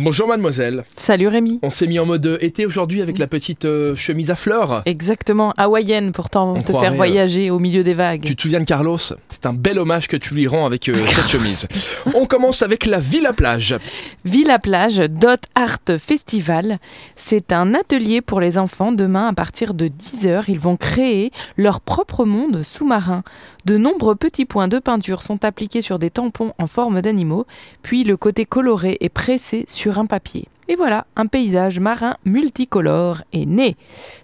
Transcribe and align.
Bonjour 0.00 0.28
mademoiselle. 0.28 0.84
Salut 0.94 1.26
Rémi. 1.26 1.58
On 1.60 1.70
s'est 1.70 1.88
mis 1.88 1.98
en 1.98 2.06
mode 2.06 2.38
été 2.40 2.64
aujourd'hui 2.66 3.02
avec 3.02 3.18
la 3.18 3.26
petite 3.26 3.64
euh, 3.64 3.96
chemise 3.96 4.30
à 4.30 4.36
fleurs. 4.36 4.82
Exactement, 4.86 5.52
hawaïenne 5.56 6.12
pourtant 6.12 6.54
On 6.56 6.62
te 6.62 6.72
faire 6.72 6.94
voyager 6.94 7.50
au 7.50 7.58
milieu 7.58 7.82
des 7.82 7.94
vagues. 7.94 8.22
Tu 8.24 8.36
te 8.36 8.42
souviens 8.42 8.60
de 8.60 8.64
Carlos? 8.64 8.96
C'est 9.28 9.46
un 9.46 9.52
bel 9.52 9.76
hommage 9.76 10.06
que 10.06 10.16
tu 10.16 10.34
lui 10.34 10.46
rends 10.46 10.66
avec 10.66 10.88
euh, 10.88 11.04
cette 11.08 11.26
chemise. 11.26 11.66
On 12.14 12.26
commence 12.26 12.62
avec 12.62 12.86
la 12.86 13.00
Villa 13.00 13.32
Plage. 13.32 13.76
Villa 14.24 14.60
Plage 14.60 14.98
Dot 14.98 15.40
Art 15.56 15.98
Festival, 15.98 16.78
c'est 17.16 17.50
un 17.50 17.74
atelier 17.74 18.20
pour 18.20 18.38
les 18.38 18.56
enfants. 18.56 18.92
Demain, 18.92 19.26
à 19.26 19.32
partir 19.32 19.74
de 19.74 19.88
10h, 19.88 20.44
ils 20.46 20.60
vont 20.60 20.76
créer 20.76 21.32
leur 21.56 21.80
propre 21.80 22.24
monde 22.24 22.62
sous-marin. 22.62 23.24
De 23.64 23.76
nombreux 23.76 24.14
petits 24.14 24.46
points 24.46 24.68
de 24.68 24.78
peinture 24.78 25.22
sont 25.22 25.44
appliqués 25.44 25.82
sur 25.82 25.98
des 25.98 26.10
tampons 26.10 26.52
en 26.58 26.68
forme 26.68 27.02
d'animaux, 27.02 27.46
puis 27.82 28.04
le 28.04 28.16
côté 28.16 28.44
coloré 28.44 28.96
est 29.00 29.08
pressé 29.08 29.64
sur 29.66 29.87
un 29.96 30.06
papier. 30.06 30.48
Et 30.70 30.76
voilà, 30.76 31.06
un 31.16 31.26
paysage 31.26 31.80
marin 31.80 32.16
multicolore 32.26 33.22
est 33.32 33.46
né. 33.46 33.76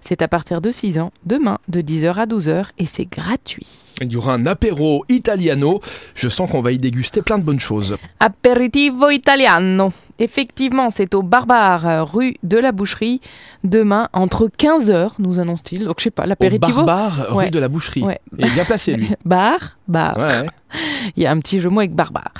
C'est 0.02 0.20
à 0.20 0.28
partir 0.28 0.60
de 0.60 0.70
6 0.70 0.98
ans, 0.98 1.10
demain, 1.24 1.58
de 1.68 1.80
10h 1.80 2.14
à 2.16 2.26
12h, 2.26 2.66
et 2.76 2.84
c'est 2.84 3.06
gratuit. 3.06 3.66
Il 4.02 4.12
y 4.12 4.16
aura 4.16 4.34
un 4.34 4.44
apéro 4.44 5.06
italiano. 5.08 5.80
Je 6.14 6.28
sens 6.28 6.50
qu'on 6.50 6.60
va 6.60 6.72
y 6.72 6.78
déguster 6.78 7.22
plein 7.22 7.38
de 7.38 7.44
bonnes 7.44 7.60
choses. 7.60 7.96
Aperitivo 8.20 9.08
italiano. 9.08 9.92
Effectivement, 10.18 10.90
c'est 10.90 11.14
au 11.14 11.22
Barbare, 11.22 12.06
rue 12.12 12.36
de 12.42 12.58
la 12.58 12.70
Boucherie, 12.72 13.20
demain, 13.64 14.08
entre 14.12 14.48
15h, 14.48 15.12
nous 15.18 15.40
annonce-t-il. 15.40 15.84
Donc, 15.84 15.96
je 15.98 16.04
sais 16.04 16.10
pas, 16.10 16.24
Au 16.24 16.28
l'apéritivo. 16.28 16.84
Barbare, 16.84 17.36
rue 17.36 17.50
de 17.50 17.58
la 17.58 17.68
Boucherie. 17.68 18.02
Ouais. 18.02 18.20
Il 18.38 18.46
est 18.46 18.50
bien 18.50 18.64
placé 18.64 18.94
lui. 18.94 19.08
Bar, 19.24 19.76
bar. 19.88 20.18
Ouais. 20.18 20.46
Il 21.16 21.22
y 21.22 21.26
a 21.26 21.30
un 21.32 21.38
petit 21.40 21.58
jeu 21.58 21.68
de 21.68 21.74
mots 21.74 21.80
avec 21.80 21.94
barbare. 21.94 22.32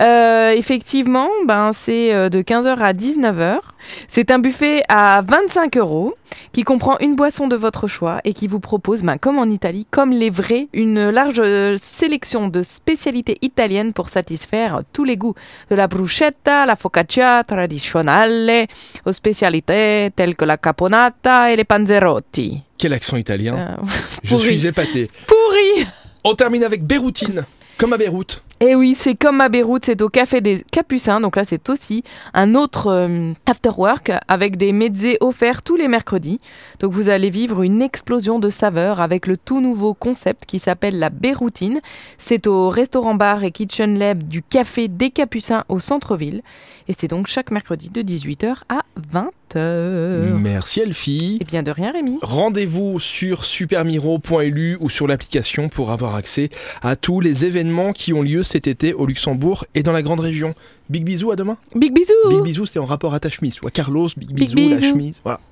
Euh, 0.00 0.52
effectivement, 0.52 1.28
ben, 1.46 1.72
c'est 1.72 2.14
euh, 2.14 2.28
de 2.28 2.40
15h 2.40 2.78
à 2.78 2.92
19h. 2.92 3.58
C'est 4.06 4.30
un 4.30 4.38
buffet 4.38 4.82
à 4.88 5.22
25 5.26 5.76
euros 5.76 6.14
qui 6.52 6.62
comprend 6.62 6.98
une 7.00 7.16
boisson 7.16 7.48
de 7.48 7.56
votre 7.56 7.88
choix 7.88 8.20
et 8.24 8.32
qui 8.32 8.46
vous 8.46 8.60
propose, 8.60 9.02
ben, 9.02 9.16
comme 9.18 9.38
en 9.38 9.46
Italie, 9.46 9.86
comme 9.90 10.10
les 10.10 10.30
vrais, 10.30 10.68
une 10.72 11.10
large 11.10 11.40
euh, 11.40 11.76
sélection 11.80 12.48
de 12.48 12.62
spécialités 12.62 13.38
italiennes 13.42 13.92
pour 13.92 14.08
satisfaire 14.08 14.82
tous 14.92 15.04
les 15.04 15.16
goûts. 15.16 15.34
De 15.70 15.74
la 15.74 15.88
bruschetta, 15.88 16.64
la 16.64 16.76
focaccia 16.76 17.42
tradizionale, 17.44 18.66
aux 19.04 19.12
spécialités 19.12 20.10
telles 20.14 20.36
que 20.36 20.44
la 20.44 20.56
caponata 20.56 21.52
et 21.52 21.56
les 21.56 21.64
panzerotti. 21.64 22.62
Quel 22.76 22.92
accent 22.92 23.16
italien. 23.16 23.56
Euh, 23.56 23.86
Je 24.22 24.36
suis 24.36 24.66
épaté. 24.66 25.10
pourri 25.26 25.86
On 26.22 26.34
termine 26.34 26.62
avec 26.62 26.84
Béroutine. 26.84 27.44
Comme 27.76 27.92
à 27.92 27.96
Beyrouth. 27.96 28.42
Et 28.60 28.74
oui, 28.74 28.96
c'est 28.96 29.14
comme 29.14 29.40
à 29.40 29.48
Beyrouth, 29.48 29.84
c'est 29.84 30.02
au 30.02 30.08
Café 30.08 30.40
des 30.40 30.64
Capucins. 30.72 31.20
Donc 31.20 31.36
là, 31.36 31.44
c'est 31.44 31.68
aussi 31.68 32.02
un 32.34 32.56
autre 32.56 32.88
euh, 32.88 33.32
after 33.46 33.70
work 33.76 34.10
avec 34.26 34.56
des 34.56 34.72
mezzés 34.72 35.16
offerts 35.20 35.62
tous 35.62 35.76
les 35.76 35.86
mercredis. 35.86 36.40
Donc 36.80 36.92
vous 36.92 37.08
allez 37.08 37.30
vivre 37.30 37.62
une 37.62 37.80
explosion 37.82 38.40
de 38.40 38.50
saveurs 38.50 39.00
avec 39.00 39.28
le 39.28 39.36
tout 39.36 39.60
nouveau 39.60 39.94
concept 39.94 40.44
qui 40.44 40.58
s'appelle 40.58 40.98
la 40.98 41.10
Beyroutine. 41.10 41.80
C'est 42.18 42.48
au 42.48 42.68
restaurant 42.68 43.14
bar 43.14 43.44
et 43.44 43.52
kitchen 43.52 43.96
lab 43.96 44.24
du 44.24 44.42
Café 44.42 44.88
des 44.88 45.10
Capucins 45.10 45.64
au 45.68 45.78
centre-ville. 45.78 46.42
Et 46.88 46.94
c'est 46.98 47.08
donc 47.08 47.28
chaque 47.28 47.52
mercredi 47.52 47.90
de 47.90 48.02
18h 48.02 48.56
à 48.68 48.80
20h. 49.12 49.28
Merci 49.54 50.80
Elfie. 50.80 51.38
Et 51.40 51.44
bien 51.44 51.62
de 51.62 51.70
rien, 51.70 51.92
Rémi. 51.92 52.18
Rendez-vous 52.22 52.98
sur 52.98 53.44
supermiro.lu 53.44 54.76
ou 54.80 54.90
sur 54.90 55.06
l'application 55.06 55.68
pour 55.68 55.90
avoir 55.90 56.14
accès 56.16 56.50
à 56.82 56.96
tous 56.96 57.20
les 57.20 57.44
événements 57.44 57.92
qui 57.92 58.12
ont 58.12 58.22
lieu 58.22 58.42
cet 58.48 58.66
été 58.66 58.94
au 58.94 59.06
Luxembourg 59.06 59.64
et 59.74 59.82
dans 59.82 59.92
la 59.92 60.02
grande 60.02 60.20
région. 60.20 60.54
Big 60.88 61.04
bisous 61.04 61.30
à 61.30 61.36
demain. 61.36 61.56
Big 61.74 61.94
bisous 61.94 62.12
Big 62.30 62.42
bisous, 62.42 62.66
c'était 62.66 62.78
en 62.78 62.86
rapport 62.86 63.14
à 63.14 63.20
ta 63.20 63.30
chemise. 63.30 63.58
Ou 63.62 63.66
à 63.66 63.70
Carlos, 63.70 64.08
big 64.16 64.32
Big 64.32 64.54
bisous, 64.54 64.68
la 64.68 64.76
bisous. 64.76 64.90
chemise. 64.92 65.20
Voilà. 65.22 65.40